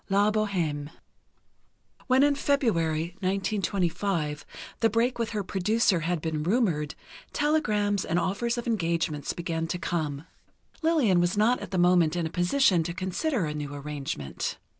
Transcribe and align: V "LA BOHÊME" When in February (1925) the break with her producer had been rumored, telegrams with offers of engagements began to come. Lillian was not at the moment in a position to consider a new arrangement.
V 0.09 0.15
"LA 0.15 0.31
BOHÊME" 0.31 0.89
When 2.07 2.23
in 2.23 2.33
February 2.33 3.15
(1925) 3.19 4.47
the 4.79 4.89
break 4.89 5.19
with 5.19 5.29
her 5.29 5.43
producer 5.43 5.99
had 5.99 6.21
been 6.21 6.41
rumored, 6.41 6.95
telegrams 7.33 8.03
with 8.09 8.17
offers 8.17 8.57
of 8.57 8.65
engagements 8.65 9.33
began 9.33 9.67
to 9.67 9.77
come. 9.77 10.25
Lillian 10.81 11.21
was 11.21 11.37
not 11.37 11.59
at 11.59 11.69
the 11.69 11.77
moment 11.77 12.15
in 12.15 12.25
a 12.25 12.31
position 12.31 12.81
to 12.81 12.95
consider 12.95 13.45
a 13.45 13.53
new 13.53 13.75
arrangement. 13.75 14.57